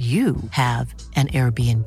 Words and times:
you 0.00 0.36
have 0.52 0.94
an 1.14 1.28
Airbnb. 1.28 1.86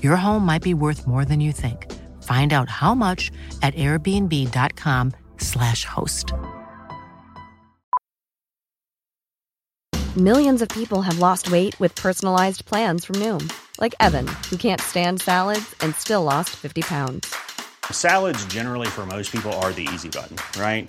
Your 0.00 0.14
home 0.14 0.46
might 0.46 0.62
be 0.62 0.74
worth 0.74 1.08
more 1.08 1.24
than 1.24 1.40
you 1.40 1.50
think. 1.50 1.90
Find 2.22 2.52
out 2.52 2.68
how 2.68 2.94
much 2.94 3.32
at 3.62 3.74
airbnb.com/slash 3.74 5.84
host. 5.84 6.32
Millions 10.16 10.62
of 10.62 10.68
people 10.68 11.02
have 11.02 11.18
lost 11.18 11.50
weight 11.50 11.74
with 11.80 11.96
personalized 11.96 12.64
plans 12.64 13.04
from 13.04 13.16
Noom, 13.16 13.52
like 13.80 13.96
Evan, 13.98 14.28
who 14.48 14.56
can't 14.56 14.80
stand 14.80 15.20
salads 15.20 15.74
and 15.80 15.96
still 15.96 16.22
lost 16.22 16.50
50 16.50 16.82
pounds. 16.82 17.34
Salads, 17.90 18.46
generally, 18.46 18.86
for 18.86 19.04
most 19.06 19.32
people, 19.32 19.52
are 19.54 19.72
the 19.72 19.88
easy 19.92 20.08
button, 20.08 20.36
right? 20.60 20.88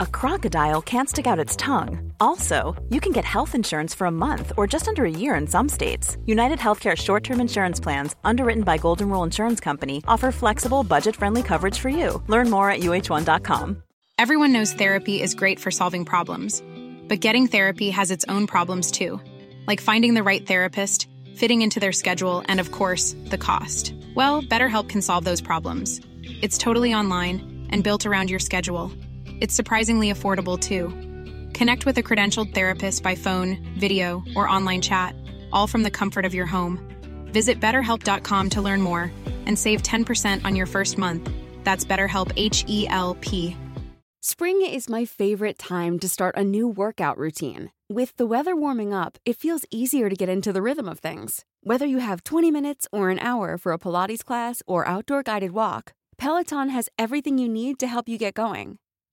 a 0.00 0.06
crocodile 0.06 0.82
can't 0.82 1.08
stick 1.08 1.26
out 1.26 1.38
its 1.38 1.56
tongue. 1.56 2.12
Also, 2.20 2.74
you 2.90 3.00
can 3.00 3.12
get 3.12 3.24
health 3.24 3.54
insurance 3.54 3.94
for 3.94 4.06
a 4.06 4.18
month 4.26 4.52
or 4.56 4.66
just 4.66 4.88
under 4.88 5.04
a 5.04 5.10
year 5.10 5.34
in 5.34 5.46
some 5.46 5.68
states. 5.68 6.16
United 6.26 6.58
Healthcare 6.58 6.96
short 6.96 7.24
term 7.24 7.40
insurance 7.40 7.80
plans, 7.80 8.14
underwritten 8.24 8.62
by 8.62 8.78
Golden 8.78 9.08
Rule 9.10 9.22
Insurance 9.22 9.60
Company, 9.60 10.02
offer 10.08 10.30
flexible, 10.32 10.82
budget 10.82 11.16
friendly 11.16 11.42
coverage 11.42 11.78
for 11.78 11.88
you. 11.88 12.22
Learn 12.26 12.50
more 12.50 12.70
at 12.70 12.80
uh1.com. 12.80 13.82
Everyone 14.18 14.52
knows 14.52 14.72
therapy 14.72 15.20
is 15.20 15.34
great 15.34 15.60
for 15.60 15.70
solving 15.70 16.04
problems, 16.04 16.62
but 17.06 17.20
getting 17.20 17.46
therapy 17.46 17.90
has 17.90 18.10
its 18.10 18.24
own 18.28 18.46
problems 18.46 18.90
too, 18.90 19.20
like 19.66 19.80
finding 19.80 20.14
the 20.14 20.22
right 20.22 20.46
therapist, 20.46 21.06
fitting 21.36 21.60
into 21.60 21.80
their 21.80 21.92
schedule, 21.92 22.42
and 22.48 22.58
of 22.58 22.72
course, 22.72 23.14
the 23.26 23.38
cost. 23.38 23.94
Well, 24.14 24.42
BetterHelp 24.42 24.88
can 24.88 25.02
solve 25.02 25.24
those 25.24 25.42
problems. 25.42 26.00
It's 26.42 26.56
totally 26.56 26.94
online 26.94 27.68
and 27.70 27.84
built 27.84 28.06
around 28.06 28.30
your 28.30 28.38
schedule. 28.38 28.90
It's 29.40 29.54
surprisingly 29.54 30.12
affordable 30.12 30.58
too. 30.58 30.88
Connect 31.52 31.86
with 31.86 31.98
a 31.98 32.02
credentialed 32.02 32.54
therapist 32.54 33.02
by 33.02 33.14
phone, 33.14 33.58
video, 33.78 34.22
or 34.34 34.48
online 34.48 34.80
chat, 34.80 35.14
all 35.52 35.66
from 35.66 35.82
the 35.82 35.90
comfort 35.90 36.24
of 36.24 36.34
your 36.34 36.46
home. 36.46 36.78
Visit 37.32 37.60
betterhelp.com 37.60 38.50
to 38.50 38.62
learn 38.62 38.80
more 38.80 39.12
and 39.46 39.58
save 39.58 39.82
10% 39.82 40.44
on 40.44 40.56
your 40.56 40.66
first 40.66 40.98
month. 40.98 41.30
That's 41.64 41.84
BetterHelp 41.84 42.32
H 42.36 42.64
E 42.68 42.88
L 42.88 43.16
P. 43.20 43.56
Spring 44.22 44.60
is 44.60 44.88
my 44.88 45.04
favorite 45.04 45.56
time 45.58 45.98
to 46.00 46.08
start 46.08 46.34
a 46.36 46.42
new 46.42 46.66
workout 46.66 47.16
routine. 47.16 47.70
With 47.88 48.16
the 48.16 48.26
weather 48.26 48.56
warming 48.56 48.92
up, 48.92 49.18
it 49.24 49.36
feels 49.36 49.64
easier 49.70 50.08
to 50.08 50.16
get 50.16 50.28
into 50.28 50.52
the 50.52 50.62
rhythm 50.62 50.88
of 50.88 50.98
things. 50.98 51.44
Whether 51.62 51.86
you 51.86 51.98
have 51.98 52.24
20 52.24 52.50
minutes 52.50 52.88
or 52.90 53.10
an 53.10 53.20
hour 53.20 53.56
for 53.56 53.72
a 53.72 53.78
Pilates 53.78 54.24
class 54.24 54.62
or 54.66 54.88
outdoor 54.88 55.22
guided 55.22 55.52
walk, 55.52 55.92
Peloton 56.18 56.70
has 56.70 56.88
everything 56.98 57.38
you 57.38 57.48
need 57.48 57.78
to 57.78 57.86
help 57.86 58.08
you 58.08 58.18
get 58.18 58.34
going. 58.34 58.78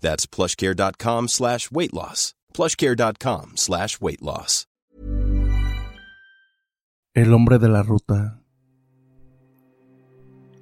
That's 0.00 0.26
plushcare.com 0.26 1.28
slash 1.28 1.70
weight 1.70 1.92
loss. 1.92 2.34
Plushcare.com 2.54 3.56
slash 3.56 4.00
weight 4.00 4.22
loss. 4.22 4.66
El 7.14 7.34
hombre 7.34 7.58
de 7.58 7.68
la 7.68 7.82
ruta. 7.82 8.40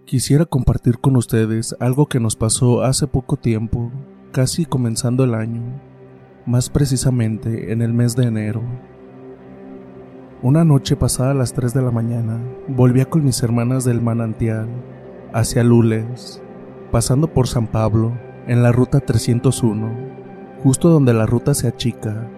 Quisiera 0.06 0.47
compartir 0.47 1.00
con 1.00 1.16
ustedes 1.16 1.76
algo 1.80 2.06
que 2.06 2.20
nos 2.20 2.36
pasó 2.36 2.82
hace 2.82 3.06
poco 3.06 3.36
tiempo, 3.36 3.91
casi 4.32 4.64
comenzando 4.64 5.24
el 5.24 5.34
año, 5.34 5.82
más 6.47 6.70
precisamente 6.70 7.72
en 7.72 7.82
el 7.82 7.92
mes 7.92 8.14
de 8.16 8.24
enero. 8.24 8.62
Una 10.42 10.64
noche 10.64 10.97
pasada 10.97 11.32
a 11.32 11.34
las 11.34 11.53
3 11.53 11.74
de 11.74 11.82
la 11.82 11.91
mañana, 11.91 12.41
volvía 12.68 13.06
con 13.06 13.24
mis 13.24 13.42
hermanas 13.42 13.84
del 13.84 14.00
manantial 14.00 14.68
hacia 15.32 15.64
Lules, 15.64 16.41
pasando 16.92 17.26
por 17.34 17.48
San 17.48 17.66
Pablo, 17.66 18.16
en 18.46 18.62
la 18.62 18.70
ruta 18.70 19.00
301, 19.00 19.90
justo 20.62 20.88
donde 20.88 21.12
la 21.12 21.26
ruta 21.26 21.52
se 21.54 21.66
achica. 21.66 22.28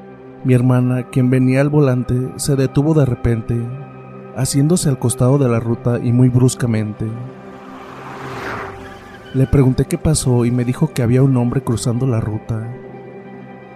Mi 0.45 0.55
hermana, 0.55 1.05
quien 1.11 1.29
venía 1.29 1.61
al 1.61 1.69
volante, 1.69 2.15
se 2.37 2.57
detuvo 2.57 2.95
de 2.95 3.05
repente, 3.05 3.57
haciéndose 4.37 4.89
al 4.89 4.99
costado 4.99 5.37
de 5.37 5.49
la 5.49 5.61
ruta 5.61 5.99
y 6.03 6.13
muy 6.13 6.29
bruscamente. 6.29 7.07
Le 9.35 9.47
pregunté 9.47 9.85
qué 9.85 9.99
pasó 9.99 10.47
y 10.47 10.51
me 10.51 10.65
dijo 10.65 10.93
que 10.95 11.03
había 11.03 11.23
un 11.23 11.37
hombre 11.37 11.61
cruzando 11.61 12.07
la 12.07 12.21
ruta. 12.21 12.67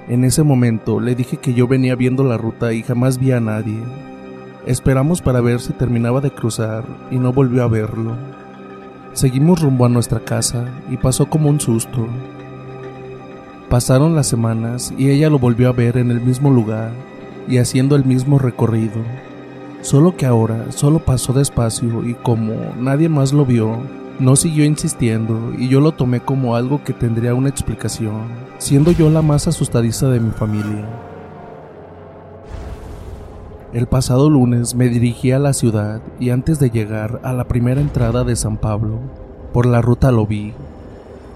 En 0.09 0.25
ese 0.25 0.43
momento 0.43 1.01
le 1.01 1.15
dije 1.15 1.37
que 1.37 1.53
yo 1.53 1.69
venía 1.69 1.95
viendo 1.95 2.25
la 2.25 2.39
ruta 2.39 2.73
y 2.73 2.83
jamás 2.83 3.19
vi 3.19 3.33
a 3.33 3.41
nadie. 3.41 3.79
Esperamos 4.67 5.21
para 5.21 5.41
ver 5.43 5.61
si 5.61 5.73
terminaba 5.75 6.21
de 6.21 6.31
cruzar 6.31 6.85
y 7.11 7.19
no 7.19 7.33
volvió 7.33 7.63
a 7.63 7.69
verlo. 7.69 8.17
Seguimos 9.15 9.61
rumbo 9.61 9.85
a 9.85 9.91
nuestra 9.91 10.21
casa 10.21 10.65
y 10.91 10.97
pasó 10.97 11.27
como 11.27 11.51
un 11.51 11.61
susto. 11.61 12.09
Pasaron 13.69 14.15
las 14.15 14.27
semanas 14.27 14.93
y 14.97 15.11
ella 15.11 15.29
lo 15.29 15.39
volvió 15.39 15.69
a 15.69 15.73
ver 15.73 15.99
en 15.99 16.11
el 16.11 16.21
mismo 16.23 16.51
lugar 16.51 16.93
y 17.47 17.59
haciendo 17.59 17.95
el 17.95 18.07
mismo 18.07 18.39
recorrido. 18.39 19.03
Solo 19.83 20.17
que 20.17 20.25
ahora 20.25 20.73
solo 20.73 20.99
pasó 20.99 21.35
despacio 21.35 22.07
y 22.07 22.15
como 22.15 22.55
nadie 22.79 23.11
más 23.11 23.35
lo 23.35 23.45
vio, 23.45 23.77
no 24.19 24.35
siguió 24.35 24.65
insistiendo 24.65 25.53
y 25.59 25.69
yo 25.69 25.81
lo 25.81 25.93
tomé 25.93 26.21
como 26.21 26.57
algo 26.57 26.83
que 26.83 26.95
tendría 26.95 27.35
una 27.35 27.51
explicación, 27.51 28.29
siendo 28.57 28.93
yo 28.93 29.11
la 29.11 29.21
más 29.21 29.47
asustadiza 29.47 30.09
de 30.09 30.21
mi 30.21 30.31
familia. 30.31 30.87
El 33.73 33.87
pasado 33.87 34.29
lunes 34.29 34.75
me 34.75 34.91
dirigí 34.91 35.33
a 35.33 35.39
la 35.39 35.55
ciudad 35.55 36.03
y 36.21 36.29
antes 36.29 36.59
de 36.59 36.69
llegar 36.69 37.21
a 37.23 37.33
la 37.33 37.45
primera 37.45 37.81
entrada 37.81 38.23
de 38.23 38.37
San 38.37 38.59
Pablo, 38.59 38.99
por 39.55 39.65
la 39.65 39.81
ruta 39.81 40.13
lo 40.13 40.27
vi. 40.27 40.53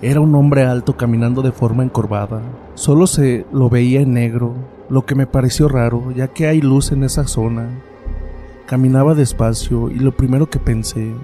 Era 0.03 0.21
un 0.21 0.35
hombre 0.35 0.65
alto 0.65 0.99
caminando 0.99 1.41
de 1.41 1.51
forma 1.51 1.83
encorvada. 1.83 2.43
Solo 2.75 3.07
se 3.07 3.47
lo 3.55 3.71
veía 3.71 4.03
en 4.03 4.13
negro, 4.13 4.53
lo 4.91 5.07
que 5.07 5.15
me 5.15 5.27
pareció 5.27 5.67
raro 5.67 6.13
ya 6.15 6.29
que 6.29 6.47
hay 6.47 6.61
luz 6.61 6.93
en 6.93 7.05
esa 7.05 7.27
zona. 7.27 7.71
Caminaba 8.67 9.15
despacio 9.15 9.91
y 9.91 9.95
lo 9.95 10.15
primero 10.15 10.51
que 10.51 10.59
pensé 10.59 11.15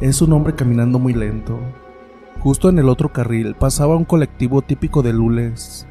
es 0.00 0.20
un 0.20 0.32
hombre 0.32 0.56
caminando 0.56 0.98
muy 0.98 1.14
lento. 1.14 1.60
Justo 2.40 2.68
en 2.68 2.80
el 2.80 2.88
otro 2.88 3.12
carril 3.12 3.54
pasaba 3.54 3.94
un 3.94 4.04
colectivo 4.04 4.62
típico 4.62 5.02
de 5.02 5.12
Lules, 5.12 5.86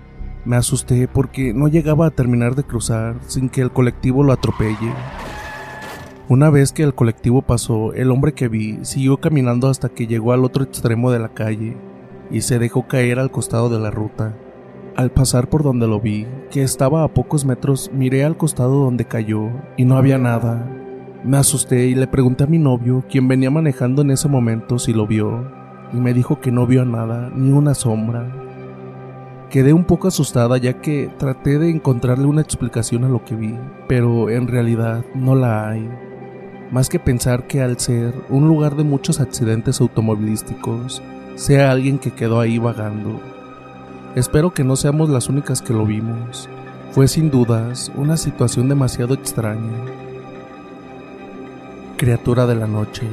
me 0.45 0.55
asusté 0.55 1.07
porque 1.07 1.53
no 1.53 1.67
llegaba 1.67 2.07
a 2.07 2.11
terminar 2.11 2.55
de 2.55 2.63
cruzar 2.63 3.17
sin 3.27 3.49
que 3.49 3.61
el 3.61 3.71
colectivo 3.71 4.23
lo 4.23 4.33
atropelle. 4.33 4.93
Una 6.29 6.49
vez 6.49 6.71
que 6.71 6.83
el 6.83 6.93
colectivo 6.93 7.41
pasó, 7.41 7.93
el 7.93 8.11
hombre 8.11 8.33
que 8.33 8.47
vi 8.47 8.79
siguió 8.83 9.17
caminando 9.17 9.67
hasta 9.67 9.89
que 9.89 10.07
llegó 10.07 10.31
al 10.31 10.45
otro 10.45 10.63
extremo 10.63 11.11
de 11.11 11.19
la 11.19 11.29
calle 11.29 11.75
y 12.31 12.41
se 12.41 12.59
dejó 12.59 12.87
caer 12.87 13.19
al 13.19 13.31
costado 13.31 13.69
de 13.69 13.79
la 13.79 13.91
ruta. 13.91 14.35
Al 14.95 15.11
pasar 15.11 15.49
por 15.49 15.63
donde 15.63 15.87
lo 15.87 15.99
vi, 15.99 16.27
que 16.51 16.61
estaba 16.61 17.03
a 17.03 17.07
pocos 17.07 17.45
metros, 17.45 17.89
miré 17.93 18.23
al 18.23 18.37
costado 18.37 18.83
donde 18.83 19.05
cayó 19.05 19.49
y 19.77 19.85
no 19.85 19.97
había 19.97 20.17
nada. 20.17 20.69
Me 21.23 21.37
asusté 21.37 21.87
y 21.87 21.95
le 21.95 22.07
pregunté 22.07 22.43
a 22.43 22.47
mi 22.47 22.59
novio, 22.59 23.03
quien 23.09 23.27
venía 23.27 23.49
manejando 23.49 24.01
en 24.03 24.11
ese 24.11 24.27
momento, 24.27 24.77
si 24.77 24.93
lo 24.93 25.07
vio, 25.07 25.51
y 25.93 25.97
me 25.97 26.13
dijo 26.13 26.39
que 26.39 26.51
no 26.51 26.67
vio 26.67 26.85
nada, 26.85 27.31
ni 27.35 27.51
una 27.51 27.73
sombra. 27.73 28.48
Quedé 29.49 29.73
un 29.73 29.83
poco 29.83 30.07
asustada 30.07 30.57
ya 30.57 30.79
que 30.79 31.09
traté 31.17 31.57
de 31.57 31.71
encontrarle 31.71 32.27
una 32.27 32.41
explicación 32.41 33.03
a 33.03 33.09
lo 33.09 33.25
que 33.25 33.33
vi, 33.33 33.55
pero 33.87 34.29
en 34.29 34.47
realidad 34.47 35.03
no 35.15 35.33
la 35.33 35.67
hay. 35.67 35.89
Más 36.69 36.87
que 36.87 36.99
pensar 36.99 37.47
que 37.47 37.63
al 37.63 37.79
ser 37.79 38.13
un 38.29 38.47
lugar 38.47 38.75
de 38.75 38.83
muchos 38.83 39.19
accidentes 39.19 39.81
automovilísticos, 39.81 41.01
sea 41.33 41.71
alguien 41.71 41.97
que 41.97 42.11
quedó 42.11 42.39
ahí 42.39 42.59
vagando. 42.59 43.19
Espero 44.15 44.53
que 44.53 44.63
no 44.63 44.75
seamos 44.75 45.09
las 45.09 45.29
únicas 45.29 45.63
que 45.63 45.73
lo 45.73 45.83
vimos. 45.83 46.47
Fue 46.91 47.07
sin 47.07 47.31
dudas 47.31 47.91
una 47.95 48.17
situación 48.17 48.69
demasiado 48.69 49.15
extraña. 49.15 49.83
Criatura 51.97 52.45
de 52.45 52.53
la 52.53 52.67
noche. 52.67 53.07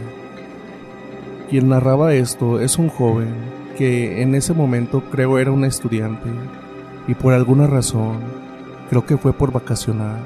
Quien 1.49 1.71
narraba 1.71 2.13
esto 2.13 2.61
es 2.61 2.77
un 2.77 2.91
joven 2.91 3.56
que 3.77 4.23
en 4.23 4.35
ese 4.35 4.55
momento 4.55 5.03
creo 5.11 5.39
era 5.39 5.53
un 5.53 5.65
estudiante 5.65 6.31
y 7.07 7.15
por 7.15 7.35
alguna 7.35 7.67
razón, 7.67 8.19
creo 8.89 9.07
que 9.07 9.17
fue 9.17 9.33
por 9.33 9.53
vacacionar, 9.53 10.19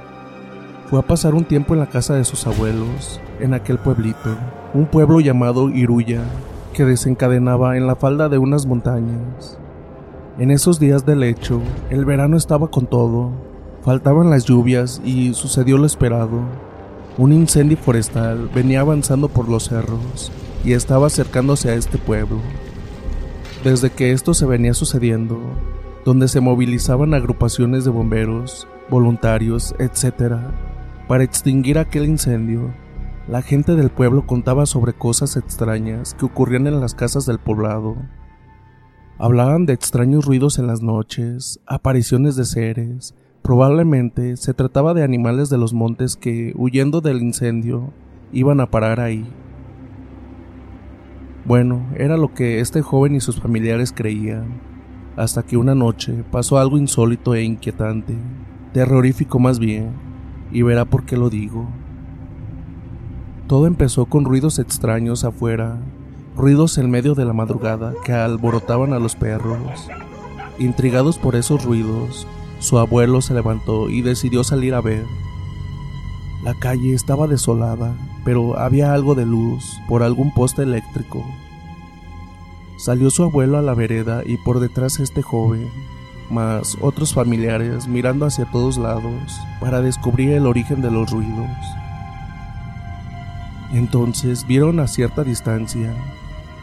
fue 0.88 0.98
a 0.98 1.02
pasar 1.02 1.34
un 1.34 1.44
tiempo 1.44 1.74
en 1.74 1.80
la 1.80 1.88
casa 1.88 2.14
de 2.14 2.24
sus 2.24 2.46
abuelos, 2.46 3.20
en 3.40 3.54
aquel 3.54 3.78
pueblito, 3.78 4.36
un 4.72 4.86
pueblo 4.86 5.20
llamado 5.20 5.68
Iruya, 5.68 6.22
que 6.72 6.84
desencadenaba 6.84 7.76
en 7.76 7.86
la 7.86 7.96
falda 7.96 8.28
de 8.28 8.38
unas 8.38 8.66
montañas. 8.66 9.58
En 10.38 10.50
esos 10.50 10.80
días 10.80 11.04
de 11.04 11.16
lecho, 11.16 11.60
el 11.90 12.04
verano 12.04 12.36
estaba 12.36 12.70
con 12.70 12.86
todo, 12.86 13.30
faltaban 13.82 14.30
las 14.30 14.44
lluvias 14.44 15.02
y 15.04 15.34
sucedió 15.34 15.76
lo 15.76 15.86
esperado. 15.86 16.40
Un 17.18 17.32
incendio 17.32 17.76
forestal 17.76 18.48
venía 18.54 18.80
avanzando 18.80 19.28
por 19.28 19.48
los 19.48 19.64
cerros 19.64 20.32
y 20.64 20.72
estaba 20.72 21.08
acercándose 21.08 21.70
a 21.70 21.74
este 21.74 21.98
pueblo. 21.98 22.38
Desde 23.64 23.90
que 23.90 24.12
esto 24.12 24.32
se 24.32 24.46
venía 24.46 24.72
sucediendo, 24.72 25.38
donde 26.06 26.28
se 26.28 26.40
movilizaban 26.40 27.12
agrupaciones 27.12 27.84
de 27.84 27.90
bomberos, 27.90 28.66
voluntarios, 28.88 29.74
etc., 29.78 30.36
para 31.06 31.24
extinguir 31.24 31.78
aquel 31.78 32.06
incendio, 32.06 32.72
la 33.28 33.42
gente 33.42 33.76
del 33.76 33.90
pueblo 33.90 34.26
contaba 34.26 34.64
sobre 34.64 34.94
cosas 34.94 35.36
extrañas 35.36 36.14
que 36.14 36.24
ocurrían 36.24 36.68
en 36.68 36.80
las 36.80 36.94
casas 36.94 37.26
del 37.26 37.38
poblado. 37.38 37.96
Hablaban 39.18 39.66
de 39.66 39.74
extraños 39.74 40.24
ruidos 40.24 40.58
en 40.58 40.66
las 40.66 40.80
noches, 40.80 41.60
apariciones 41.66 42.36
de 42.36 42.46
seres, 42.46 43.14
probablemente 43.42 44.38
se 44.38 44.54
trataba 44.54 44.94
de 44.94 45.04
animales 45.04 45.50
de 45.50 45.58
los 45.58 45.74
montes 45.74 46.16
que, 46.16 46.54
huyendo 46.56 47.02
del 47.02 47.20
incendio, 47.20 47.92
iban 48.32 48.60
a 48.60 48.70
parar 48.70 49.00
ahí. 49.00 49.26
Bueno, 51.44 51.86
era 51.96 52.16
lo 52.16 52.34
que 52.34 52.60
este 52.60 52.82
joven 52.82 53.14
y 53.14 53.20
sus 53.20 53.40
familiares 53.40 53.92
creían, 53.96 54.60
hasta 55.16 55.42
que 55.42 55.56
una 55.56 55.74
noche 55.74 56.24
pasó 56.30 56.58
algo 56.58 56.76
insólito 56.76 57.34
e 57.34 57.42
inquietante, 57.42 58.14
terrorífico 58.72 59.38
más 59.38 59.58
bien, 59.58 59.90
y 60.52 60.62
verá 60.62 60.84
por 60.84 61.04
qué 61.04 61.16
lo 61.16 61.30
digo. 61.30 61.66
Todo 63.46 63.66
empezó 63.66 64.06
con 64.06 64.24
ruidos 64.24 64.58
extraños 64.58 65.24
afuera, 65.24 65.78
ruidos 66.36 66.78
en 66.78 66.90
medio 66.90 67.14
de 67.14 67.24
la 67.24 67.32
madrugada 67.32 67.94
que 68.04 68.12
alborotaban 68.12 68.92
a 68.92 68.98
los 68.98 69.16
perros. 69.16 69.88
Intrigados 70.58 71.18
por 71.18 71.36
esos 71.36 71.64
ruidos, 71.64 72.26
su 72.60 72.78
abuelo 72.78 73.22
se 73.22 73.34
levantó 73.34 73.88
y 73.88 74.02
decidió 74.02 74.44
salir 74.44 74.74
a 74.74 74.80
ver. 74.80 75.04
La 76.44 76.54
calle 76.54 76.94
estaba 76.94 77.26
desolada, 77.26 77.94
pero 78.30 78.56
había 78.56 78.92
algo 78.92 79.16
de 79.16 79.26
luz 79.26 79.80
por 79.88 80.04
algún 80.04 80.32
poste 80.32 80.62
eléctrico. 80.62 81.26
Salió 82.78 83.10
su 83.10 83.24
abuelo 83.24 83.58
a 83.58 83.60
la 83.60 83.74
vereda 83.74 84.22
y 84.24 84.36
por 84.36 84.60
detrás 84.60 85.00
este 85.00 85.20
joven, 85.20 85.68
más 86.30 86.78
otros 86.80 87.12
familiares 87.12 87.88
mirando 87.88 88.26
hacia 88.26 88.44
todos 88.44 88.78
lados 88.78 89.40
para 89.58 89.82
descubrir 89.82 90.30
el 90.30 90.46
origen 90.46 90.80
de 90.80 90.92
los 90.92 91.10
ruidos. 91.10 91.50
Entonces 93.72 94.46
vieron 94.46 94.78
a 94.78 94.86
cierta 94.86 95.24
distancia, 95.24 95.92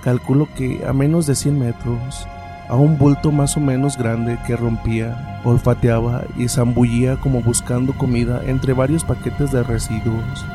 calculo 0.06 0.48
que 0.56 0.86
a 0.88 0.94
menos 0.94 1.28
de 1.28 1.36
100 1.36 1.60
metros, 1.60 2.26
a 2.70 2.78
un 2.78 2.98
bulto 2.98 3.34
más 3.34 3.58
o 3.58 3.60
menos 3.60 3.98
grande 3.98 4.40
que 4.48 4.56
rompía, 4.56 5.42
olfateaba 5.44 6.24
y 6.38 6.48
zambullía 6.48 7.18
como 7.18 7.42
buscando 7.42 7.92
comida 7.92 8.42
entre 8.46 8.72
varios 8.72 9.04
paquetes 9.04 9.52
de 9.52 9.64
residuos. 9.64 10.46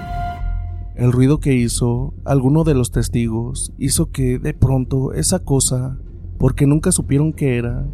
El 0.94 1.10
ruido 1.10 1.40
que 1.40 1.54
hizo 1.54 2.12
alguno 2.26 2.64
de 2.64 2.74
los 2.74 2.90
testigos 2.90 3.72
hizo 3.78 4.10
que 4.10 4.38
de 4.38 4.52
pronto 4.52 5.14
esa 5.14 5.38
cosa, 5.38 5.96
porque 6.36 6.66
nunca 6.66 6.92
supieron 6.92 7.32
qué 7.32 7.56
era, 7.56 7.86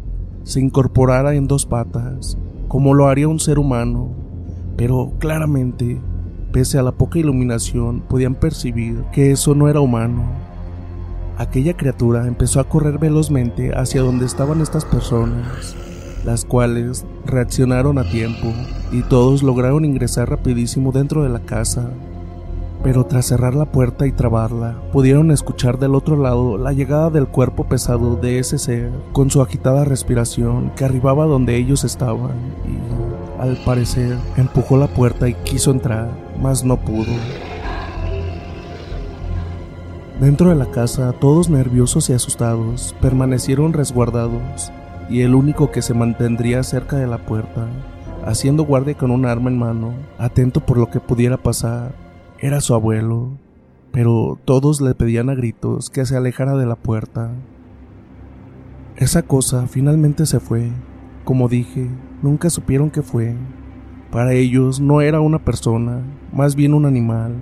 se 0.43 0.59
incorporara 0.59 1.33
en 1.33 1.47
dos 1.47 1.65
patas, 1.65 2.37
como 2.67 2.93
lo 2.93 3.07
haría 3.07 3.29
un 3.29 3.39
ser 3.39 3.57
humano, 3.57 4.09
pero 4.75 5.13
claramente, 5.17 6.01
pese 6.51 6.77
a 6.77 6.83
la 6.83 6.91
poca 6.91 7.19
iluminación, 7.19 8.01
podían 8.01 8.35
percibir 8.35 9.05
que 9.13 9.31
eso 9.31 9.55
no 9.55 9.69
era 9.69 9.79
humano. 9.79 10.23
Aquella 11.37 11.77
criatura 11.77 12.27
empezó 12.27 12.59
a 12.59 12.67
correr 12.67 12.97
velozmente 12.97 13.71
hacia 13.77 14.01
donde 14.01 14.25
estaban 14.25 14.59
estas 14.59 14.83
personas, 14.83 15.73
las 16.25 16.43
cuales 16.43 17.05
reaccionaron 17.25 17.97
a 17.97 18.09
tiempo 18.11 18.53
y 18.91 19.03
todos 19.03 19.41
lograron 19.41 19.85
ingresar 19.85 20.29
rapidísimo 20.29 20.91
dentro 20.91 21.23
de 21.23 21.29
la 21.29 21.39
casa 21.39 21.89
pero 22.83 23.05
tras 23.05 23.25
cerrar 23.25 23.55
la 23.55 23.65
puerta 23.65 24.07
y 24.07 24.11
trabarla, 24.11 24.75
pudieron 24.91 25.31
escuchar 25.31 25.79
del 25.79 25.95
otro 25.95 26.15
lado 26.15 26.57
la 26.57 26.71
llegada 26.71 27.09
del 27.09 27.27
cuerpo 27.27 27.65
pesado 27.65 28.15
de 28.15 28.39
ese 28.39 28.57
ser, 28.57 28.89
con 29.11 29.29
su 29.29 29.41
agitada 29.41 29.83
respiración 29.83 30.71
que 30.75 30.85
arribaba 30.85 31.25
donde 31.25 31.57
ellos 31.57 31.83
estaban 31.83 32.37
y, 32.65 33.41
al 33.41 33.57
parecer, 33.65 34.17
empujó 34.37 34.77
la 34.77 34.87
puerta 34.87 35.27
y 35.27 35.33
quiso 35.33 35.71
entrar, 35.71 36.09
mas 36.41 36.63
no 36.63 36.77
pudo. 36.77 37.11
Dentro 40.19 40.49
de 40.49 40.55
la 40.55 40.65
casa, 40.65 41.13
todos 41.13 41.49
nerviosos 41.49 42.09
y 42.09 42.13
asustados, 42.13 42.93
permanecieron 43.01 43.71
resguardados, 43.71 44.71
y 45.09 45.21
el 45.21 45.33
único 45.33 45.71
que 45.71 45.81
se 45.81 45.93
mantendría 45.93 46.61
cerca 46.63 46.97
de 46.97 47.07
la 47.07 47.17
puerta, 47.17 47.67
haciendo 48.25 48.63
guardia 48.63 48.95
con 48.95 49.11
un 49.11 49.25
arma 49.25 49.49
en 49.49 49.57
mano, 49.57 49.93
atento 50.17 50.59
por 50.59 50.77
lo 50.77 50.89
que 50.89 50.99
pudiera 50.99 51.37
pasar, 51.37 51.93
era 52.41 52.61
su 52.61 52.73
abuelo, 52.73 53.31
pero 53.91 54.39
todos 54.45 54.79
le 54.79 54.95
pedían 54.95 55.29
a 55.29 55.35
gritos 55.35 55.89
que 55.89 56.05
se 56.05 56.15
alejara 56.15 56.55
de 56.55 56.65
la 56.65 56.75
puerta. 56.75 57.31
Esa 58.95 59.23
cosa 59.23 59.67
finalmente 59.67 60.25
se 60.25 60.39
fue. 60.39 60.69
Como 61.25 61.49
dije, 61.49 61.89
nunca 62.21 62.49
supieron 62.49 62.91
qué 62.91 63.01
fue. 63.01 63.35
Para 64.09 64.33
ellos 64.33 64.79
no 64.79 65.01
era 65.01 65.19
una 65.19 65.39
persona, 65.39 66.01
más 66.31 66.55
bien 66.55 66.73
un 66.73 66.85
animal, 66.85 67.35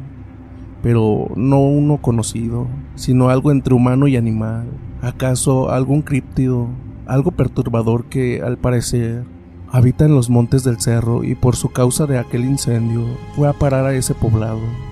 pero 0.81 1.27
no 1.35 1.59
uno 1.59 1.97
conocido, 2.01 2.67
sino 2.95 3.29
algo 3.29 3.51
entre 3.51 3.75
humano 3.75 4.07
y 4.07 4.17
animal. 4.17 4.67
¿Acaso 5.01 5.69
algún 5.69 6.01
críptido, 6.01 6.69
algo 7.05 7.31
perturbador 7.31 8.05
que, 8.05 8.41
al 8.41 8.57
parecer, 8.57 9.25
habita 9.69 10.05
en 10.05 10.15
los 10.15 10.29
montes 10.29 10.63
del 10.63 10.79
cerro 10.79 11.23
y 11.23 11.35
por 11.35 11.55
su 11.55 11.69
causa 11.69 12.07
de 12.07 12.17
aquel 12.17 12.45
incendio 12.45 13.03
fue 13.35 13.47
a 13.47 13.53
parar 13.53 13.85
a 13.85 13.93
ese 13.93 14.13
poblado? 14.15 14.86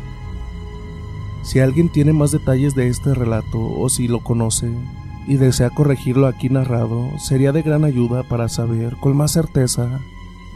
Si 1.46 1.60
alguien 1.60 1.90
tiene 1.90 2.12
más 2.12 2.32
detalles 2.32 2.74
de 2.74 2.88
este 2.88 3.14
relato 3.14 3.60
o 3.60 3.88
si 3.88 4.08
lo 4.08 4.22
conoce 4.22 4.68
y 5.28 5.36
desea 5.36 5.70
corregirlo 5.70 6.25
aquí 6.25 6.50
narrado, 6.50 7.12
sería 7.20 7.52
de 7.52 7.62
gran 7.62 7.84
ayuda 7.84 8.24
para 8.24 8.50
saber 8.50 8.96
con 8.96 9.16
más 9.16 9.34
certeza 9.34 10.02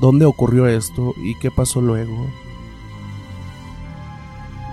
dónde 0.01 0.25
ocurrió 0.25 0.65
esto 0.67 1.13
y 1.15 1.35
qué 1.35 1.51
pasó 1.51 1.79
luego. 1.79 2.25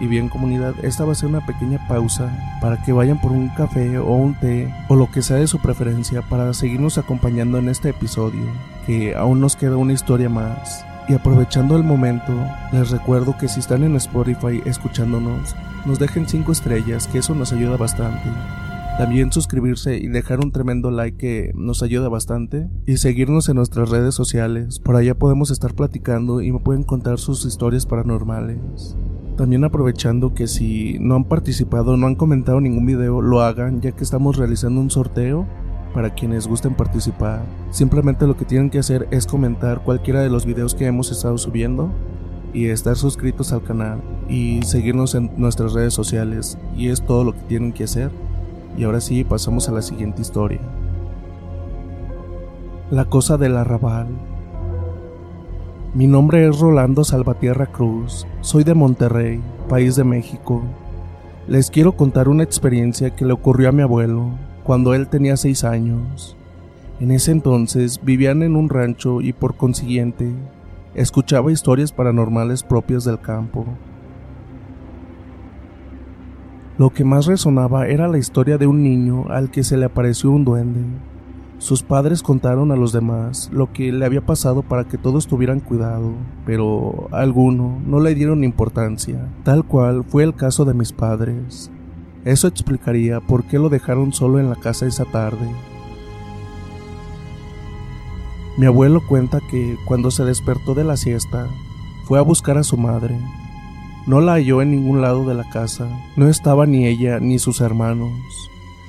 Y 0.00 0.06
bien 0.06 0.30
comunidad, 0.30 0.74
esta 0.82 1.04
va 1.04 1.12
a 1.12 1.14
ser 1.14 1.28
una 1.28 1.44
pequeña 1.44 1.86
pausa 1.86 2.58
para 2.62 2.82
que 2.82 2.94
vayan 2.94 3.20
por 3.20 3.32
un 3.32 3.50
café 3.50 3.98
o 3.98 4.10
un 4.14 4.34
té 4.40 4.74
o 4.88 4.96
lo 4.96 5.10
que 5.10 5.20
sea 5.20 5.36
de 5.36 5.46
su 5.46 5.58
preferencia 5.58 6.22
para 6.22 6.54
seguirnos 6.54 6.96
acompañando 6.96 7.58
en 7.58 7.68
este 7.68 7.90
episodio, 7.90 8.46
que 8.86 9.14
aún 9.14 9.40
nos 9.40 9.54
queda 9.54 9.76
una 9.76 9.92
historia 9.92 10.30
más. 10.30 10.86
Y 11.08 11.14
aprovechando 11.14 11.76
el 11.76 11.84
momento, 11.84 12.32
les 12.72 12.90
recuerdo 12.90 13.36
que 13.38 13.46
si 13.46 13.60
están 13.60 13.84
en 13.84 13.94
Spotify 13.94 14.60
escuchándonos, 14.64 15.54
nos 15.84 16.00
dejen 16.00 16.28
5 16.28 16.50
estrellas, 16.50 17.06
que 17.06 17.18
eso 17.18 17.32
nos 17.32 17.52
ayuda 17.52 17.76
bastante. 17.76 18.28
También 18.98 19.30
suscribirse 19.30 19.98
y 19.98 20.08
dejar 20.08 20.40
un 20.40 20.50
tremendo 20.50 20.90
like 20.90 21.16
que 21.16 21.52
nos 21.54 21.84
ayuda 21.84 22.08
bastante. 22.08 22.68
Y 22.86 22.96
seguirnos 22.96 23.48
en 23.48 23.54
nuestras 23.56 23.90
redes 23.90 24.16
sociales. 24.16 24.80
Por 24.80 24.96
allá 24.96 25.14
podemos 25.14 25.52
estar 25.52 25.74
platicando 25.74 26.40
y 26.40 26.50
me 26.50 26.58
pueden 26.58 26.82
contar 26.82 27.18
sus 27.18 27.44
historias 27.44 27.86
paranormales. 27.86 28.96
También 29.36 29.62
aprovechando 29.62 30.34
que 30.34 30.48
si 30.48 30.98
no 30.98 31.14
han 31.14 31.24
participado, 31.24 31.96
no 31.96 32.08
han 32.08 32.16
comentado 32.16 32.60
ningún 32.60 32.86
video, 32.86 33.20
lo 33.20 33.42
hagan 33.42 33.80
ya 33.80 33.92
que 33.92 34.02
estamos 34.02 34.38
realizando 34.38 34.80
un 34.80 34.90
sorteo 34.90 35.46
para 35.96 36.10
quienes 36.10 36.46
gusten 36.46 36.74
participar. 36.74 37.40
Simplemente 37.70 38.26
lo 38.26 38.36
que 38.36 38.44
tienen 38.44 38.68
que 38.68 38.78
hacer 38.78 39.08
es 39.10 39.26
comentar 39.26 39.80
cualquiera 39.80 40.20
de 40.20 40.28
los 40.28 40.44
videos 40.44 40.74
que 40.74 40.84
hemos 40.84 41.10
estado 41.10 41.38
subiendo 41.38 41.88
y 42.52 42.66
estar 42.66 42.96
suscritos 42.96 43.50
al 43.54 43.62
canal 43.62 44.02
y 44.28 44.60
seguirnos 44.62 45.14
en 45.14 45.30
nuestras 45.38 45.72
redes 45.72 45.94
sociales 45.94 46.58
y 46.76 46.88
es 46.88 47.00
todo 47.00 47.24
lo 47.24 47.32
que 47.32 47.40
tienen 47.48 47.72
que 47.72 47.84
hacer. 47.84 48.10
Y 48.76 48.84
ahora 48.84 49.00
sí, 49.00 49.24
pasamos 49.24 49.70
a 49.70 49.72
la 49.72 49.80
siguiente 49.80 50.20
historia. 50.20 50.60
La 52.90 53.06
cosa 53.06 53.38
del 53.38 53.56
arrabal. 53.56 54.08
Mi 55.94 56.06
nombre 56.06 56.46
es 56.46 56.58
Rolando 56.58 57.04
Salvatierra 57.04 57.68
Cruz, 57.68 58.26
soy 58.42 58.64
de 58.64 58.74
Monterrey, 58.74 59.40
país 59.66 59.96
de 59.96 60.04
México. 60.04 60.62
Les 61.48 61.70
quiero 61.70 61.92
contar 61.92 62.28
una 62.28 62.42
experiencia 62.42 63.16
que 63.16 63.24
le 63.24 63.32
ocurrió 63.32 63.70
a 63.70 63.72
mi 63.72 63.80
abuelo 63.80 64.32
cuando 64.66 64.94
él 64.94 65.06
tenía 65.06 65.36
seis 65.36 65.62
años. 65.62 66.36
En 66.98 67.12
ese 67.12 67.30
entonces 67.30 68.00
vivían 68.02 68.42
en 68.42 68.56
un 68.56 68.68
rancho 68.68 69.20
y 69.20 69.32
por 69.32 69.56
consiguiente 69.56 70.32
escuchaba 70.94 71.52
historias 71.52 71.92
paranormales 71.92 72.64
propias 72.64 73.04
del 73.04 73.20
campo. 73.20 73.64
Lo 76.78 76.90
que 76.90 77.04
más 77.04 77.26
resonaba 77.26 77.86
era 77.86 78.08
la 78.08 78.18
historia 78.18 78.58
de 78.58 78.66
un 78.66 78.82
niño 78.82 79.26
al 79.28 79.52
que 79.52 79.62
se 79.62 79.76
le 79.76 79.84
apareció 79.84 80.32
un 80.32 80.44
duende. 80.44 80.80
Sus 81.58 81.84
padres 81.84 82.22
contaron 82.22 82.72
a 82.72 82.76
los 82.76 82.92
demás 82.92 83.48
lo 83.52 83.72
que 83.72 83.92
le 83.92 84.04
había 84.04 84.26
pasado 84.26 84.62
para 84.62 84.84
que 84.84 84.98
todos 84.98 85.28
tuvieran 85.28 85.60
cuidado, 85.60 86.12
pero 86.44 87.08
a 87.12 87.20
alguno 87.20 87.78
no 87.86 88.00
le 88.00 88.16
dieron 88.16 88.42
importancia, 88.42 89.28
tal 89.44 89.64
cual 89.64 90.02
fue 90.02 90.24
el 90.24 90.34
caso 90.34 90.64
de 90.64 90.74
mis 90.74 90.92
padres. 90.92 91.70
Eso 92.26 92.48
explicaría 92.48 93.20
por 93.20 93.44
qué 93.44 93.56
lo 93.56 93.68
dejaron 93.68 94.12
solo 94.12 94.40
en 94.40 94.50
la 94.50 94.56
casa 94.56 94.84
esa 94.84 95.04
tarde. 95.04 95.48
Mi 98.58 98.66
abuelo 98.66 99.06
cuenta 99.06 99.38
que 99.48 99.78
cuando 99.84 100.10
se 100.10 100.24
despertó 100.24 100.74
de 100.74 100.82
la 100.82 100.96
siesta, 100.96 101.46
fue 102.04 102.18
a 102.18 102.22
buscar 102.22 102.58
a 102.58 102.64
su 102.64 102.76
madre, 102.76 103.16
no 104.08 104.20
la 104.20 104.32
halló 104.32 104.60
en 104.60 104.72
ningún 104.72 105.02
lado 105.02 105.24
de 105.24 105.34
la 105.34 105.48
casa. 105.50 105.88
No 106.16 106.26
estaba 106.28 106.66
ni 106.66 106.84
ella 106.84 107.20
ni 107.20 107.38
sus 107.38 107.60
hermanos. 107.60 108.10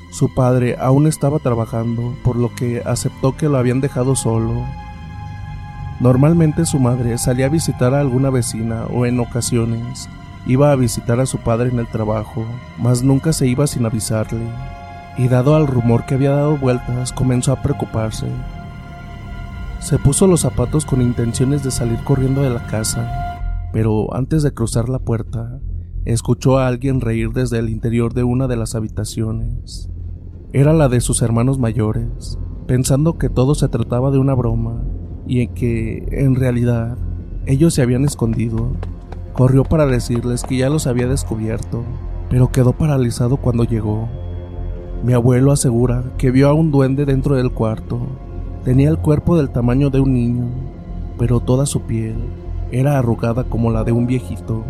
Su 0.10 0.34
padre 0.34 0.76
aún 0.80 1.06
estaba 1.06 1.38
trabajando, 1.38 2.16
por 2.24 2.38
lo 2.38 2.56
que 2.56 2.82
aceptó 2.88 3.38
que 3.38 3.50
lo 3.50 3.60
habían 3.60 3.82
dejado 3.82 4.16
solo. 4.16 4.66
Normalmente 6.00 6.66
su 6.66 6.80
madre 6.80 7.20
salía 7.20 7.46
a 7.46 7.50
visitar 7.50 7.94
a 7.94 8.00
alguna 8.00 8.32
vecina 8.32 8.86
o 8.92 9.06
en 9.06 9.20
ocasiones 9.20 10.10
iba 10.48 10.72
a 10.72 10.76
visitar 10.76 11.20
a 11.20 11.26
su 11.26 11.38
padre 11.40 11.70
en 11.70 11.80
el 11.80 11.88
trabajo, 11.88 12.46
mas 12.80 13.04
nunca 13.04 13.34
se 13.34 13.48
iba 13.48 13.68
sin 13.68 13.86
avisarle. 13.86 14.46
Y 15.18 15.28
dado 15.28 15.56
al 15.56 15.68
rumor 15.68 16.06
que 16.06 16.16
había 16.16 16.32
dado 16.32 16.58
vueltas, 16.58 17.12
comenzó 17.12 17.52
a 17.52 17.62
preocuparse. 17.62 18.28
Se 19.80 20.00
puso 20.00 20.28
los 20.28 20.42
zapatos 20.42 20.86
con 20.86 21.02
intenciones 21.02 21.64
de 21.64 21.72
salir 21.72 22.00
corriendo 22.04 22.42
de 22.42 22.50
la 22.50 22.66
casa, 22.68 23.70
pero 23.74 24.14
antes 24.16 24.44
de 24.44 24.54
cruzar 24.54 24.90
la 24.90 25.00
puerta, 25.00 25.60
escuchó 26.06 26.58
a 26.58 26.68
alguien 26.68 27.02
reír 27.02 27.32
desde 27.32 27.60
el 27.60 27.70
interior 27.70 28.14
de 28.14 28.24
una 28.24 28.48
de 28.48 28.56
las 28.56 28.76
habitaciones. 28.76 29.90
Era 30.54 30.74
la 30.74 30.88
de 30.88 31.02
sus 31.02 31.22
hermanos 31.22 31.60
mayores, 31.60 32.40
pensando 32.68 33.18
que 33.18 33.30
todo 33.30 33.56
se 33.56 33.68
trataba 33.68 34.12
de 34.12 34.18
una 34.18 34.34
broma 34.34 34.84
y 35.28 35.42
en 35.42 35.54
que, 35.54 36.08
en 36.12 36.36
realidad, 36.36 36.98
ellos 37.46 37.74
se 37.74 37.82
habían 37.82 38.06
escondido. 38.06 38.72
Corrió 39.38 39.66
para 39.66 39.86
decirles 39.86 40.42
que 40.42 40.58
ya 40.58 40.68
los 40.68 40.88
había 40.88 41.06
descubierto, 41.06 41.84
pero 42.28 42.52
quedó 42.52 42.74
paralizado 42.74 43.38
cuando 43.38 43.66
llegó. 43.66 44.10
Mi 45.04 45.14
abuelo 45.14 45.52
asegura 45.52 46.06
que 46.18 46.32
vio 46.32 46.50
a 46.50 46.54
un 46.54 46.72
duende 46.72 47.06
dentro 47.06 47.36
del 47.36 47.52
cuarto. 47.52 48.00
Tenía 48.64 48.90
el 48.90 48.98
cuerpo 48.98 49.38
del 49.38 49.52
tamaño 49.52 49.92
de 49.92 50.00
un 50.00 50.12
niño, 50.12 50.46
pero 51.20 51.40
toda 51.40 51.68
su 51.68 51.82
piel 51.82 52.16
era 52.72 52.98
arrugada 52.98 53.44
como 53.44 53.70
la 53.70 53.84
de 53.84 53.92
un 53.92 54.08
viejito. 54.08 54.64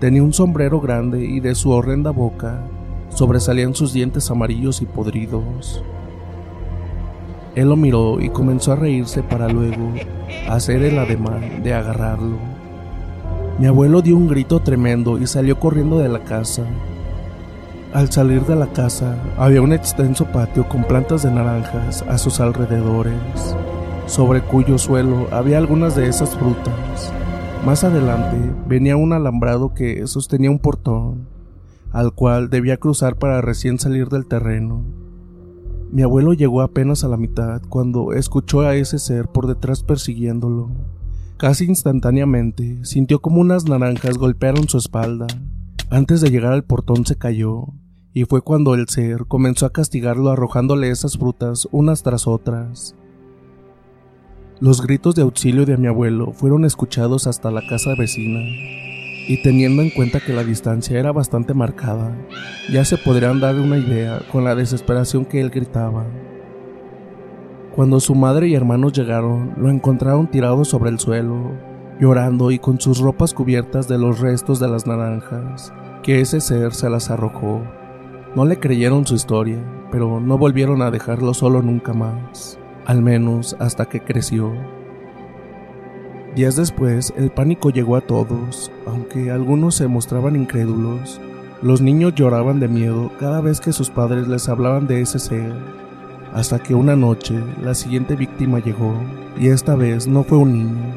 Tenía 0.00 0.22
un 0.22 0.34
sombrero 0.34 0.78
grande 0.78 1.24
y 1.24 1.40
de 1.40 1.54
su 1.54 1.70
horrenda 1.70 2.10
boca 2.10 2.66
sobresalían 3.08 3.74
sus 3.74 3.94
dientes 3.94 4.30
amarillos 4.30 4.82
y 4.82 4.84
podridos. 4.84 5.82
Él 7.54 7.70
lo 7.70 7.76
miró 7.76 8.20
y 8.20 8.28
comenzó 8.28 8.72
a 8.72 8.76
reírse 8.76 9.22
para 9.22 9.48
luego 9.48 9.94
hacer 10.50 10.82
el 10.82 10.98
ademán 10.98 11.62
de 11.62 11.72
agarrarlo. 11.72 12.51
Mi 13.58 13.66
abuelo 13.66 14.02
dio 14.02 14.16
un 14.16 14.28
grito 14.28 14.60
tremendo 14.60 15.18
y 15.18 15.26
salió 15.26 15.58
corriendo 15.60 15.98
de 15.98 16.08
la 16.08 16.24
casa. 16.24 16.64
Al 17.92 18.10
salir 18.10 18.46
de 18.46 18.56
la 18.56 18.68
casa 18.68 19.16
había 19.36 19.62
un 19.62 19.72
extenso 19.72 20.24
patio 20.26 20.68
con 20.68 20.84
plantas 20.84 21.22
de 21.22 21.30
naranjas 21.30 22.02
a 22.08 22.16
sus 22.18 22.40
alrededores 22.40 23.54
sobre 24.06 24.42
cuyo 24.42 24.78
suelo 24.78 25.26
había 25.30 25.58
algunas 25.58 25.96
de 25.96 26.08
esas 26.08 26.36
frutas. 26.36 27.12
Más 27.64 27.84
adelante 27.84 28.36
venía 28.66 28.96
un 28.96 29.12
alambrado 29.12 29.72
que 29.72 30.06
sostenía 30.06 30.50
un 30.50 30.58
portón, 30.58 31.28
al 31.92 32.12
cual 32.12 32.50
debía 32.50 32.76
cruzar 32.76 33.16
para 33.16 33.40
recién 33.40 33.78
salir 33.78 34.08
del 34.08 34.26
terreno. 34.26 34.82
Mi 35.90 36.02
abuelo 36.02 36.32
llegó 36.32 36.62
apenas 36.62 37.04
a 37.04 37.08
la 37.08 37.16
mitad 37.16 37.62
cuando 37.68 38.12
escuchó 38.12 38.60
a 38.60 38.74
ese 38.74 38.98
ser 38.98 39.28
por 39.28 39.46
detrás 39.46 39.82
persiguiéndolo. 39.82 40.70
Casi 41.42 41.64
instantáneamente 41.64 42.84
sintió 42.84 43.20
como 43.20 43.40
unas 43.40 43.64
naranjas 43.64 44.16
golpearon 44.16 44.68
su 44.68 44.78
espalda. 44.78 45.26
Antes 45.90 46.20
de 46.20 46.30
llegar 46.30 46.52
al 46.52 46.62
portón 46.62 47.04
se 47.04 47.16
cayó, 47.16 47.66
y 48.12 48.26
fue 48.26 48.42
cuando 48.42 48.74
el 48.74 48.88
ser 48.88 49.24
comenzó 49.26 49.66
a 49.66 49.72
castigarlo 49.72 50.30
arrojándole 50.30 50.88
esas 50.88 51.18
frutas 51.18 51.66
unas 51.72 52.04
tras 52.04 52.28
otras. 52.28 52.94
Los 54.60 54.82
gritos 54.82 55.16
de 55.16 55.22
auxilio 55.22 55.66
de 55.66 55.76
mi 55.76 55.88
abuelo 55.88 56.30
fueron 56.30 56.64
escuchados 56.64 57.26
hasta 57.26 57.50
la 57.50 57.66
casa 57.66 57.96
vecina, 57.98 58.38
y 59.26 59.42
teniendo 59.42 59.82
en 59.82 59.90
cuenta 59.90 60.20
que 60.20 60.32
la 60.32 60.44
distancia 60.44 60.96
era 60.96 61.10
bastante 61.10 61.54
marcada, 61.54 62.16
ya 62.72 62.84
se 62.84 62.98
podrían 62.98 63.40
dar 63.40 63.58
una 63.58 63.78
idea 63.78 64.20
con 64.30 64.44
la 64.44 64.54
desesperación 64.54 65.24
que 65.24 65.40
él 65.40 65.50
gritaba. 65.50 66.06
Cuando 67.74 68.00
su 68.00 68.14
madre 68.14 68.48
y 68.48 68.54
hermanos 68.54 68.92
llegaron, 68.92 69.54
lo 69.56 69.70
encontraron 69.70 70.26
tirado 70.26 70.64
sobre 70.64 70.90
el 70.90 70.98
suelo, 70.98 71.52
llorando 72.00 72.50
y 72.50 72.58
con 72.58 72.80
sus 72.80 72.98
ropas 72.98 73.34
cubiertas 73.34 73.88
de 73.88 73.98
los 73.98 74.20
restos 74.20 74.60
de 74.60 74.68
las 74.68 74.86
naranjas, 74.86 75.72
que 76.02 76.20
ese 76.20 76.40
ser 76.40 76.74
se 76.74 76.90
las 76.90 77.10
arrojó. 77.10 77.62
No 78.34 78.44
le 78.44 78.58
creyeron 78.58 79.06
su 79.06 79.14
historia, 79.14 79.58
pero 79.90 80.20
no 80.20 80.38
volvieron 80.38 80.82
a 80.82 80.90
dejarlo 80.90 81.34
solo 81.34 81.62
nunca 81.62 81.92
más 81.92 82.58
al 82.86 83.02
menos 83.02 83.56
hasta 83.58 83.86
que 83.86 84.00
creció. 84.00 84.52
Días 86.34 86.56
después, 86.56 87.12
el 87.16 87.30
pánico 87.30 87.70
llegó 87.70 87.96
a 87.96 88.00
todos, 88.00 88.72
aunque 88.86 89.30
algunos 89.30 89.74
se 89.74 89.86
mostraban 89.86 90.36
incrédulos. 90.36 91.20
Los 91.60 91.80
niños 91.80 92.14
lloraban 92.14 92.58
de 92.58 92.68
miedo 92.68 93.10
cada 93.20 93.40
vez 93.40 93.60
que 93.60 93.72
sus 93.72 93.90
padres 93.90 94.26
les 94.28 94.48
hablaban 94.48 94.86
de 94.86 95.02
ese 95.02 95.18
ser, 95.18 95.52
hasta 96.32 96.58
que 96.58 96.74
una 96.74 96.96
noche 96.96 97.42
la 97.62 97.74
siguiente 97.74 98.16
víctima 98.16 98.58
llegó, 98.58 98.94
y 99.38 99.48
esta 99.48 99.74
vez 99.74 100.06
no 100.06 100.24
fue 100.24 100.38
un 100.38 100.52
niño, 100.52 100.94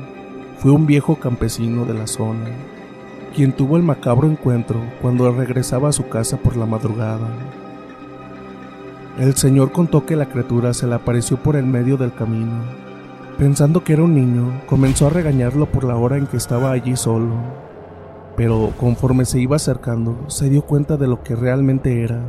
fue 0.57 0.71
un 0.71 0.85
viejo 0.85 1.15
campesino 1.17 1.85
de 1.85 1.93
la 1.93 2.07
zona, 2.07 2.45
quien 3.35 3.51
tuvo 3.51 3.77
el 3.77 3.83
macabro 3.83 4.29
encuentro 4.29 4.79
cuando 5.01 5.29
regresaba 5.31 5.89
a 5.89 5.93
su 5.93 6.07
casa 6.07 6.37
por 6.37 6.55
la 6.55 6.65
madrugada. 6.65 7.27
El 9.19 9.35
señor 9.35 9.71
contó 9.71 10.05
que 10.05 10.15
la 10.15 10.25
criatura 10.25 10.73
se 10.73 10.87
le 10.87 10.95
apareció 10.95 11.37
por 11.37 11.55
el 11.55 11.65
medio 11.65 11.95
del 11.95 12.13
camino. 12.13 12.63
Pensando 13.37 13.83
que 13.83 13.93
era 13.93 14.03
un 14.03 14.13
niño, 14.13 14.61
comenzó 14.65 15.07
a 15.07 15.09
regañarlo 15.09 15.65
por 15.65 15.83
la 15.85 15.95
hora 15.95 16.17
en 16.17 16.27
que 16.27 16.37
estaba 16.37 16.71
allí 16.71 16.95
solo. 16.95 17.33
Pero 18.35 18.73
conforme 18.77 19.23
se 19.23 19.39
iba 19.39 19.55
acercando, 19.55 20.17
se 20.27 20.49
dio 20.49 20.63
cuenta 20.63 20.97
de 20.97 21.07
lo 21.07 21.23
que 21.23 21.35
realmente 21.35 22.03
era. 22.03 22.21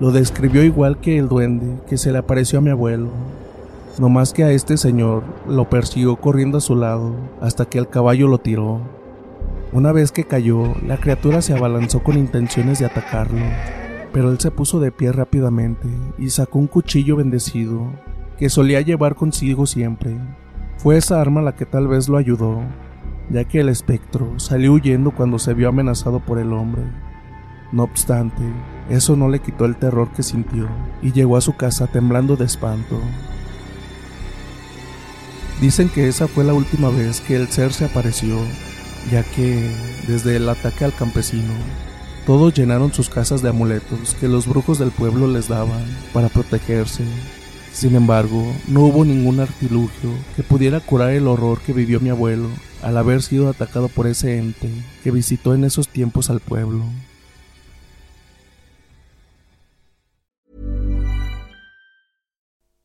Lo 0.00 0.10
describió 0.10 0.64
igual 0.64 0.98
que 0.98 1.18
el 1.18 1.28
duende 1.28 1.78
que 1.88 1.96
se 1.96 2.12
le 2.12 2.18
apareció 2.18 2.58
a 2.58 2.62
mi 2.62 2.70
abuelo, 2.70 3.10
no 3.98 4.08
más 4.08 4.32
que 4.32 4.44
a 4.44 4.50
este 4.50 4.76
señor 4.76 5.22
lo 5.48 5.70
persiguió 5.70 6.16
corriendo 6.16 6.58
a 6.58 6.60
su 6.60 6.74
lado 6.74 7.14
hasta 7.40 7.64
que 7.64 7.78
el 7.78 7.88
caballo 7.88 8.26
lo 8.26 8.38
tiró. 8.38 8.80
Una 9.72 9.92
vez 9.92 10.12
que 10.12 10.24
cayó, 10.24 10.74
la 10.86 10.96
criatura 10.96 11.42
se 11.42 11.54
abalanzó 11.54 12.02
con 12.02 12.18
intenciones 12.18 12.78
de 12.78 12.86
atacarlo 12.86 13.40
pero 14.14 14.30
él 14.30 14.38
se 14.38 14.52
puso 14.52 14.78
de 14.78 14.92
pie 14.92 15.10
rápidamente 15.10 15.88
y 16.18 16.30
sacó 16.30 16.60
un 16.60 16.68
cuchillo 16.68 17.16
bendecido 17.16 17.90
que 18.38 18.48
solía 18.48 18.80
llevar 18.80 19.16
consigo 19.16 19.66
siempre. 19.66 20.16
Fue 20.76 20.96
esa 20.96 21.20
arma 21.20 21.42
la 21.42 21.56
que 21.56 21.66
tal 21.66 21.88
vez 21.88 22.08
lo 22.08 22.16
ayudó, 22.16 22.62
ya 23.28 23.42
que 23.42 23.58
el 23.58 23.68
espectro 23.68 24.38
salió 24.38 24.72
huyendo 24.72 25.10
cuando 25.10 25.40
se 25.40 25.52
vio 25.52 25.68
amenazado 25.68 26.20
por 26.20 26.38
el 26.38 26.52
hombre. 26.52 26.82
No 27.72 27.82
obstante, 27.82 28.44
eso 28.90 29.16
no 29.16 29.28
le 29.28 29.40
quitó 29.40 29.64
el 29.64 29.76
terror 29.76 30.10
que 30.12 30.22
sintió 30.22 30.68
y 31.02 31.12
llegó 31.12 31.36
a 31.36 31.40
su 31.40 31.56
casa 31.56 31.86
temblando 31.86 32.36
de 32.36 32.44
espanto. 32.44 33.00
Dicen 35.60 35.88
que 35.88 36.08
esa 36.08 36.28
fue 36.28 36.44
la 36.44 36.52
última 36.52 36.90
vez 36.90 37.20
que 37.20 37.36
el 37.36 37.48
ser 37.48 37.72
se 37.72 37.86
apareció, 37.86 38.36
ya 39.10 39.22
que, 39.22 39.74
desde 40.06 40.36
el 40.36 40.48
ataque 40.48 40.84
al 40.84 40.94
campesino, 40.94 41.54
todos 42.26 42.54
llenaron 42.54 42.92
sus 42.92 43.08
casas 43.08 43.42
de 43.42 43.50
amuletos 43.50 44.14
que 44.20 44.28
los 44.28 44.46
brujos 44.46 44.78
del 44.78 44.90
pueblo 44.90 45.26
les 45.28 45.48
daban 45.48 45.84
para 46.12 46.28
protegerse. 46.28 47.04
Sin 47.72 47.96
embargo, 47.96 48.52
no 48.68 48.82
hubo 48.82 49.04
ningún 49.04 49.40
artilugio 49.40 50.10
que 50.36 50.42
pudiera 50.42 50.80
curar 50.80 51.10
el 51.10 51.26
horror 51.26 51.60
que 51.60 51.72
vivió 51.72 52.00
mi 52.00 52.10
abuelo 52.10 52.48
al 52.82 52.96
haber 52.96 53.22
sido 53.22 53.48
atacado 53.48 53.88
por 53.88 54.06
ese 54.06 54.38
ente 54.38 54.70
que 55.02 55.10
visitó 55.10 55.54
en 55.54 55.64
esos 55.64 55.88
tiempos 55.88 56.30
al 56.30 56.40
pueblo. 56.40 56.84